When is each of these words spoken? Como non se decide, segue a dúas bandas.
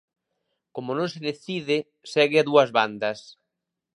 Como 0.75 0.91
non 0.97 1.07
se 1.13 1.19
decide, 1.29 1.77
segue 2.13 2.37
a 2.39 2.47
dúas 2.49 2.69
bandas. 2.77 3.19